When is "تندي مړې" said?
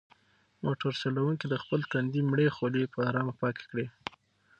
1.91-2.47